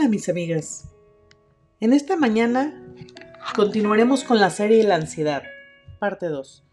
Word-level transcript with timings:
Hola 0.00 0.08
mis 0.08 0.30
amigas. 0.30 0.88
En 1.78 1.92
esta 1.92 2.16
mañana 2.16 2.72
continuaremos 3.54 4.24
con 4.24 4.40
la 4.40 4.48
serie 4.48 4.82
la 4.82 4.94
ansiedad, 4.94 5.42
parte 5.98 6.28
2. 6.28 6.64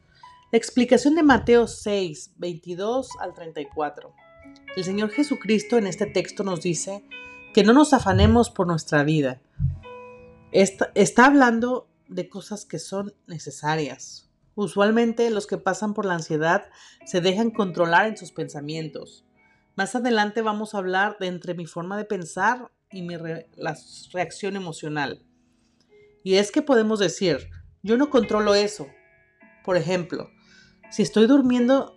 La 0.54 0.58
explicación 0.58 1.14
de 1.14 1.24
Mateo 1.24 1.68
6, 1.68 2.36
22 2.38 3.10
al 3.20 3.34
34. 3.34 4.14
El 4.78 4.84
Señor 4.86 5.10
Jesucristo 5.10 5.78
en 5.78 5.88
este 5.88 6.06
texto 6.06 6.46
nos 6.46 6.62
dice 6.62 7.04
que 7.54 7.66
no 7.66 7.74
nos 7.74 7.92
afanemos 7.92 8.50
por 8.50 8.66
nuestra 8.66 9.04
vida. 9.04 9.42
Está, 10.54 10.94
está 10.96 11.26
hablando 11.26 11.90
de 12.08 12.30
cosas 12.30 12.64
que 12.64 12.80
son 12.80 13.14
necesarias. 13.28 14.30
Usualmente 14.56 15.30
los 15.32 15.48
que 15.48 15.58
pasan 15.58 15.94
por 15.94 16.06
la 16.06 16.14
ansiedad 16.14 16.70
se 17.06 17.20
dejan 17.20 17.52
controlar 17.52 18.08
en 18.08 18.16
sus 18.16 18.32
pensamientos. 18.32 19.27
Más 19.78 19.94
adelante 19.94 20.42
vamos 20.42 20.74
a 20.74 20.80
hablar 20.80 21.18
de 21.20 21.28
entre 21.28 21.54
mi 21.54 21.68
forma 21.68 21.98
de 21.98 22.04
pensar 22.04 22.72
y 22.90 23.04
mi 23.04 23.16
la 23.16 23.78
reacción 24.12 24.56
emocional. 24.56 25.24
Y 26.24 26.38
es 26.38 26.52
que 26.52 26.64
podemos 26.64 26.98
decir, 26.98 27.52
yo 27.84 27.96
no 27.96 28.10
controlo 28.10 28.56
eso. 28.56 28.88
Por 29.64 29.78
ejemplo, 29.78 30.32
si 30.90 31.04
estoy 31.04 31.28
durmiendo 31.28 31.96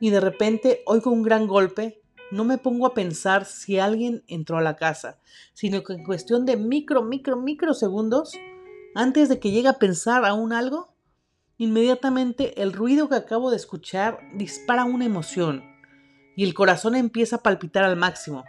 y 0.00 0.08
de 0.08 0.20
repente 0.20 0.80
oigo 0.86 1.10
un 1.10 1.22
gran 1.22 1.46
golpe, 1.46 2.00
no 2.30 2.44
me 2.44 2.56
pongo 2.56 2.86
a 2.86 2.94
pensar 2.94 3.44
si 3.44 3.78
alguien 3.78 4.24
entró 4.26 4.56
a 4.56 4.62
la 4.62 4.76
casa, 4.76 5.20
sino 5.52 5.82
que 5.82 5.92
en 5.92 6.04
cuestión 6.04 6.46
de 6.46 6.56
micro, 6.56 7.02
micro, 7.02 7.36
micro 7.36 7.74
segundos, 7.74 8.32
antes 8.94 9.28
de 9.28 9.38
que 9.38 9.50
llegue 9.50 9.68
a 9.68 9.78
pensar 9.78 10.24
aún 10.24 10.54
algo, 10.54 10.96
inmediatamente 11.58 12.62
el 12.62 12.72
ruido 12.72 13.10
que 13.10 13.16
acabo 13.16 13.50
de 13.50 13.58
escuchar 13.58 14.20
dispara 14.32 14.86
una 14.86 15.04
emoción 15.04 15.73
y 16.36 16.44
el 16.44 16.54
corazón 16.54 16.94
empieza 16.94 17.36
a 17.36 17.42
palpitar 17.42 17.84
al 17.84 17.96
máximo. 17.96 18.44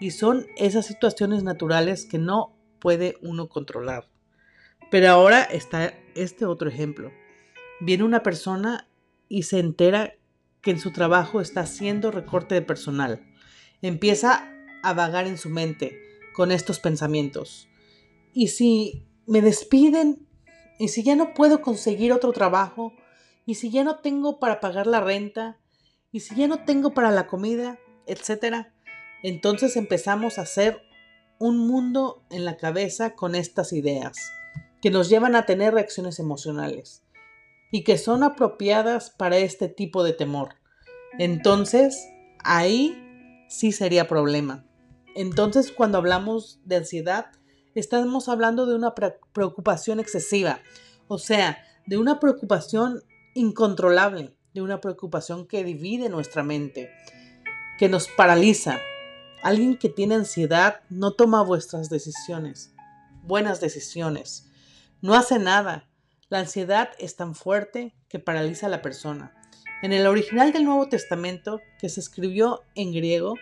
Y 0.00 0.10
son 0.10 0.46
esas 0.56 0.86
situaciones 0.86 1.42
naturales 1.42 2.06
que 2.06 2.18
no 2.18 2.56
puede 2.80 3.16
uno 3.22 3.48
controlar. 3.48 4.08
Pero 4.90 5.08
ahora 5.10 5.42
está 5.42 5.94
este 6.14 6.44
otro 6.44 6.68
ejemplo. 6.68 7.12
Viene 7.80 8.04
una 8.04 8.22
persona 8.22 8.88
y 9.28 9.44
se 9.44 9.58
entera 9.58 10.14
que 10.60 10.70
en 10.70 10.78
su 10.78 10.92
trabajo 10.92 11.40
está 11.40 11.60
haciendo 11.60 12.10
recorte 12.10 12.54
de 12.54 12.62
personal. 12.62 13.24
Empieza 13.80 14.48
a 14.82 14.92
vagar 14.92 15.26
en 15.26 15.38
su 15.38 15.48
mente 15.48 15.98
con 16.34 16.52
estos 16.52 16.78
pensamientos. 16.78 17.68
¿Y 18.32 18.48
si 18.48 19.06
me 19.26 19.40
despiden? 19.42 20.26
¿Y 20.78 20.88
si 20.88 21.02
ya 21.02 21.16
no 21.16 21.34
puedo 21.34 21.62
conseguir 21.62 22.12
otro 22.12 22.32
trabajo? 22.32 22.92
¿Y 23.46 23.54
si 23.54 23.70
ya 23.70 23.84
no 23.84 24.00
tengo 24.00 24.38
para 24.38 24.60
pagar 24.60 24.86
la 24.86 25.00
renta? 25.00 25.58
¿Y 26.12 26.20
si 26.20 26.36
ya 26.36 26.46
no 26.46 26.64
tengo 26.64 26.92
para 26.92 27.10
la 27.10 27.26
comida? 27.26 27.78
Etcétera. 28.06 28.74
Entonces 29.22 29.76
empezamos 29.76 30.38
a 30.38 30.42
hacer 30.42 30.82
un 31.38 31.66
mundo 31.66 32.22
en 32.30 32.44
la 32.44 32.56
cabeza 32.56 33.14
con 33.14 33.34
estas 33.34 33.72
ideas, 33.72 34.16
que 34.80 34.90
nos 34.90 35.08
llevan 35.08 35.34
a 35.34 35.46
tener 35.46 35.74
reacciones 35.74 36.18
emocionales 36.18 37.02
y 37.72 37.82
que 37.82 37.96
son 37.96 38.22
apropiadas 38.22 39.10
para 39.10 39.38
este 39.38 39.68
tipo 39.68 40.04
de 40.04 40.12
temor. 40.12 40.56
Entonces, 41.18 42.06
ahí 42.44 43.46
sí 43.48 43.72
sería 43.72 44.06
problema. 44.06 44.66
Entonces, 45.14 45.72
cuando 45.72 45.98
hablamos 45.98 46.60
de 46.64 46.76
ansiedad, 46.76 47.26
estamos 47.74 48.28
hablando 48.28 48.66
de 48.66 48.74
una 48.74 48.94
preocupación 48.94 49.98
excesiva, 49.98 50.60
o 51.08 51.18
sea, 51.18 51.64
de 51.86 51.96
una 51.96 52.20
preocupación 52.20 53.02
incontrolable, 53.34 54.36
de 54.54 54.62
una 54.62 54.80
preocupación 54.80 55.46
que 55.46 55.64
divide 55.64 56.08
nuestra 56.08 56.42
mente, 56.42 56.90
que 57.78 57.88
nos 57.88 58.08
paraliza, 58.08 58.80
Alguien 59.42 59.76
que 59.76 59.88
tiene 59.88 60.14
ansiedad 60.14 60.82
no 60.88 61.14
toma 61.14 61.42
vuestras 61.42 61.90
decisiones, 61.90 62.72
buenas 63.24 63.60
decisiones. 63.60 64.48
No 65.00 65.14
hace 65.14 65.40
nada. 65.40 65.88
La 66.28 66.38
ansiedad 66.38 66.90
es 67.00 67.16
tan 67.16 67.34
fuerte 67.34 67.92
que 68.08 68.20
paraliza 68.20 68.66
a 68.66 68.70
la 68.70 68.82
persona. 68.82 69.34
En 69.82 69.92
el 69.92 70.06
original 70.06 70.52
del 70.52 70.64
Nuevo 70.64 70.88
Testamento, 70.88 71.60
que 71.80 71.88
se 71.88 71.98
escribió 71.98 72.60
en 72.76 72.92
griego, 72.92 73.34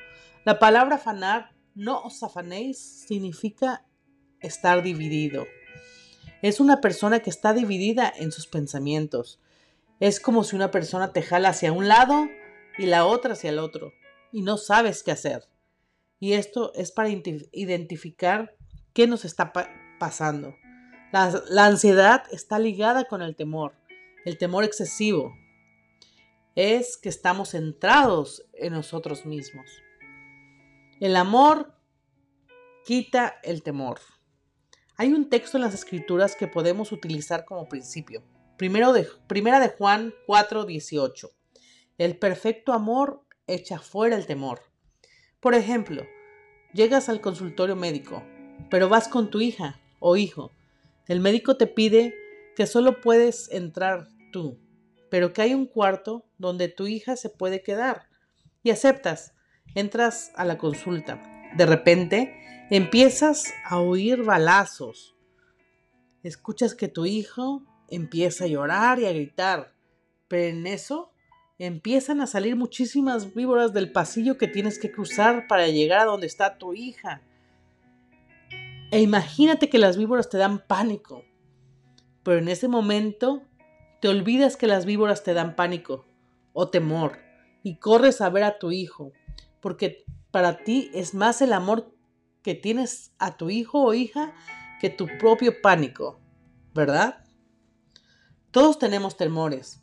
la 0.46 0.58
palabra 0.58 0.96
fanar, 0.96 1.50
no 1.74 2.00
os 2.00 2.22
afanéis, 2.22 3.04
significa 3.06 3.84
estar 4.40 4.82
dividido. 4.82 5.46
Es 6.40 6.60
una 6.60 6.80
persona 6.80 7.20
que 7.20 7.28
está 7.28 7.52
dividida 7.52 8.10
en 8.16 8.32
sus 8.32 8.46
pensamientos. 8.46 9.38
Es 10.00 10.18
como 10.18 10.44
si 10.44 10.56
una 10.56 10.70
persona 10.70 11.12
te 11.12 11.22
jala 11.22 11.50
hacia 11.50 11.72
un 11.72 11.86
lado 11.86 12.28
y 12.78 12.86
la 12.86 13.04
otra 13.04 13.34
hacia 13.34 13.50
el 13.50 13.58
otro, 13.58 13.92
y 14.32 14.40
no 14.40 14.56
sabes 14.56 15.02
qué 15.02 15.10
hacer. 15.10 15.46
Y 16.18 16.32
esto 16.32 16.72
es 16.74 16.90
para 16.90 17.10
identificar 17.10 18.56
qué 18.94 19.06
nos 19.06 19.26
está 19.26 19.52
pasando. 19.98 20.56
La, 21.12 21.42
la 21.50 21.66
ansiedad 21.66 22.24
está 22.32 22.58
ligada 22.58 23.04
con 23.04 23.20
el 23.20 23.36
temor, 23.36 23.74
el 24.24 24.38
temor 24.38 24.64
excesivo. 24.64 25.34
Es 26.54 26.96
que 26.96 27.10
estamos 27.10 27.50
centrados 27.50 28.44
en 28.54 28.72
nosotros 28.72 29.26
mismos. 29.26 29.66
El 30.98 31.14
amor 31.16 31.74
quita 32.86 33.38
el 33.42 33.62
temor. 33.62 34.00
Hay 34.96 35.12
un 35.12 35.28
texto 35.28 35.58
en 35.58 35.62
las 35.62 35.74
escrituras 35.74 36.36
que 36.36 36.46
podemos 36.46 36.90
utilizar 36.92 37.44
como 37.44 37.68
principio. 37.68 38.22
Primero 38.60 38.92
de, 38.92 39.08
primera 39.26 39.58
de 39.58 39.70
Juan 39.70 40.12
4:18. 40.26 41.30
El 41.96 42.18
perfecto 42.18 42.74
amor 42.74 43.24
echa 43.46 43.78
fuera 43.78 44.16
el 44.16 44.26
temor. 44.26 44.60
Por 45.40 45.54
ejemplo, 45.54 46.04
llegas 46.74 47.08
al 47.08 47.22
consultorio 47.22 47.74
médico, 47.74 48.22
pero 48.68 48.90
vas 48.90 49.08
con 49.08 49.30
tu 49.30 49.40
hija 49.40 49.80
o 49.98 50.18
hijo. 50.18 50.52
El 51.08 51.20
médico 51.20 51.56
te 51.56 51.66
pide 51.66 52.14
que 52.54 52.66
solo 52.66 53.00
puedes 53.00 53.50
entrar 53.50 54.08
tú, 54.30 54.60
pero 55.10 55.32
que 55.32 55.40
hay 55.40 55.54
un 55.54 55.64
cuarto 55.64 56.26
donde 56.36 56.68
tu 56.68 56.86
hija 56.86 57.16
se 57.16 57.30
puede 57.30 57.62
quedar. 57.62 58.10
Y 58.62 58.72
aceptas. 58.72 59.32
Entras 59.74 60.32
a 60.36 60.44
la 60.44 60.58
consulta. 60.58 61.22
De 61.56 61.64
repente 61.64 62.66
empiezas 62.70 63.54
a 63.64 63.78
oír 63.78 64.22
balazos. 64.22 65.16
Escuchas 66.22 66.74
que 66.74 66.88
tu 66.88 67.06
hijo 67.06 67.64
empieza 67.90 68.44
a 68.44 68.48
llorar 68.48 68.98
y 68.98 69.06
a 69.06 69.12
gritar. 69.12 69.74
Pero 70.28 70.56
en 70.56 70.66
eso 70.66 71.12
empiezan 71.58 72.20
a 72.20 72.26
salir 72.26 72.56
muchísimas 72.56 73.34
víboras 73.34 73.72
del 73.72 73.92
pasillo 73.92 74.38
que 74.38 74.48
tienes 74.48 74.78
que 74.78 74.90
cruzar 74.90 75.46
para 75.46 75.68
llegar 75.68 76.00
a 76.00 76.04
donde 76.04 76.26
está 76.26 76.56
tu 76.56 76.72
hija. 76.72 77.22
E 78.90 79.00
imagínate 79.00 79.68
que 79.68 79.78
las 79.78 79.96
víboras 79.96 80.28
te 80.28 80.38
dan 80.38 80.64
pánico. 80.66 81.24
Pero 82.22 82.38
en 82.38 82.48
ese 82.48 82.68
momento 82.68 83.42
te 84.00 84.08
olvidas 84.08 84.56
que 84.56 84.66
las 84.66 84.86
víboras 84.86 85.22
te 85.22 85.34
dan 85.34 85.54
pánico 85.54 86.04
o 86.52 86.68
temor 86.68 87.18
y 87.62 87.76
corres 87.76 88.20
a 88.20 88.30
ver 88.30 88.44
a 88.44 88.58
tu 88.58 88.72
hijo, 88.72 89.12
porque 89.60 90.04
para 90.30 90.58
ti 90.64 90.90
es 90.94 91.14
más 91.14 91.42
el 91.42 91.52
amor 91.52 91.94
que 92.42 92.54
tienes 92.54 93.12
a 93.18 93.36
tu 93.36 93.50
hijo 93.50 93.82
o 93.82 93.94
hija 93.94 94.32
que 94.80 94.88
tu 94.88 95.06
propio 95.18 95.60
pánico, 95.60 96.20
¿verdad? 96.74 97.24
Todos 98.50 98.78
tenemos 98.78 99.16
temores, 99.16 99.82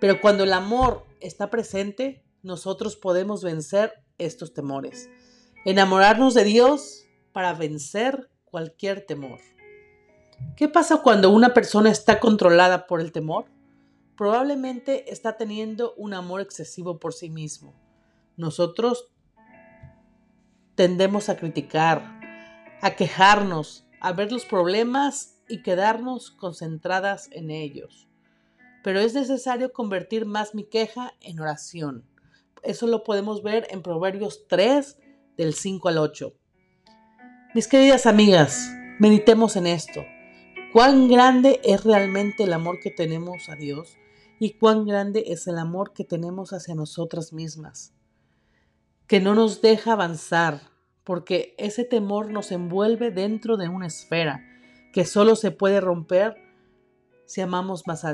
pero 0.00 0.20
cuando 0.20 0.44
el 0.44 0.52
amor 0.52 1.06
está 1.20 1.50
presente, 1.50 2.24
nosotros 2.42 2.96
podemos 2.96 3.44
vencer 3.44 4.02
estos 4.18 4.54
temores. 4.54 5.10
Enamorarnos 5.64 6.34
de 6.34 6.44
Dios 6.44 7.06
para 7.32 7.52
vencer 7.52 8.30
cualquier 8.44 9.04
temor. 9.06 9.38
¿Qué 10.56 10.68
pasa 10.68 11.02
cuando 11.02 11.30
una 11.30 11.52
persona 11.52 11.90
está 11.90 12.18
controlada 12.18 12.86
por 12.86 13.00
el 13.00 13.12
temor? 13.12 13.44
Probablemente 14.16 15.12
está 15.12 15.36
teniendo 15.36 15.94
un 15.96 16.14
amor 16.14 16.40
excesivo 16.40 16.98
por 16.98 17.12
sí 17.12 17.28
mismo. 17.28 17.74
Nosotros 18.36 19.12
tendemos 20.74 21.28
a 21.28 21.36
criticar, 21.36 22.20
a 22.80 22.96
quejarnos, 22.96 23.86
a 24.00 24.12
ver 24.12 24.32
los 24.32 24.46
problemas 24.46 25.36
y 25.46 25.62
quedarnos 25.62 26.30
concentradas 26.30 27.28
en 27.32 27.50
ellos 27.50 28.09
pero 28.82 29.00
es 29.00 29.14
necesario 29.14 29.72
convertir 29.72 30.26
más 30.26 30.54
mi 30.54 30.64
queja 30.64 31.12
en 31.20 31.40
oración. 31.40 32.04
Eso 32.62 32.86
lo 32.86 33.04
podemos 33.04 33.42
ver 33.42 33.66
en 33.70 33.82
Proverbios 33.82 34.46
3, 34.48 34.98
del 35.36 35.54
5 35.54 35.88
al 35.88 35.98
8. 35.98 36.34
Mis 37.54 37.66
queridas 37.66 38.06
amigas, 38.06 38.70
meditemos 38.98 39.56
en 39.56 39.66
esto. 39.66 40.04
¿Cuán 40.72 41.08
grande 41.08 41.60
es 41.64 41.82
realmente 41.84 42.44
el 42.44 42.52
amor 42.52 42.78
que 42.80 42.90
tenemos 42.90 43.48
a 43.48 43.56
Dios 43.56 43.96
y 44.38 44.52
cuán 44.52 44.86
grande 44.86 45.24
es 45.28 45.46
el 45.48 45.58
amor 45.58 45.92
que 45.92 46.04
tenemos 46.04 46.52
hacia 46.52 46.74
nosotras 46.74 47.32
mismas? 47.32 47.92
Que 49.06 49.20
no 49.20 49.34
nos 49.34 49.62
deja 49.62 49.92
avanzar, 49.92 50.60
porque 51.02 51.54
ese 51.58 51.84
temor 51.84 52.30
nos 52.30 52.52
envuelve 52.52 53.10
dentro 53.10 53.56
de 53.56 53.68
una 53.68 53.88
esfera 53.88 54.44
que 54.92 55.04
solo 55.04 55.34
se 55.34 55.50
puede 55.50 55.80
romper 55.80 56.36
si 57.26 57.40
amamos 57.40 57.86
más 57.86 58.04
a 58.04 58.08